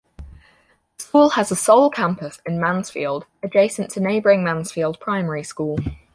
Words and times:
The 0.97 1.03
school 1.03 1.29
has 1.37 1.51
a 1.51 1.55
sole 1.55 1.91
campus 1.91 2.41
in 2.47 2.59
Mansfield, 2.59 3.27
adjacent 3.43 3.91
to 3.91 3.99
neighbouring 3.99 4.43
Mansfield 4.43 4.99
Primary 4.99 5.43
School. 5.43 5.77